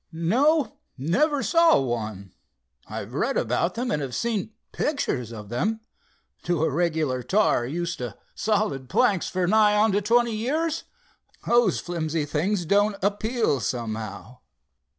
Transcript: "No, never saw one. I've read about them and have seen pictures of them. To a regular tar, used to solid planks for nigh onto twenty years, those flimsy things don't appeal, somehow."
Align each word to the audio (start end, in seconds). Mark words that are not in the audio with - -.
"No, 0.13 0.79
never 0.97 1.43
saw 1.43 1.79
one. 1.79 2.33
I've 2.87 3.13
read 3.13 3.37
about 3.37 3.75
them 3.75 3.91
and 3.91 4.01
have 4.01 4.15
seen 4.15 4.49
pictures 4.71 5.31
of 5.31 5.49
them. 5.49 5.79
To 6.45 6.63
a 6.63 6.71
regular 6.71 7.21
tar, 7.21 7.67
used 7.67 7.99
to 7.99 8.17
solid 8.33 8.89
planks 8.89 9.29
for 9.29 9.45
nigh 9.45 9.75
onto 9.77 10.01
twenty 10.01 10.35
years, 10.35 10.85
those 11.45 11.79
flimsy 11.79 12.25
things 12.25 12.65
don't 12.65 12.95
appeal, 13.03 13.59
somehow." 13.59 14.39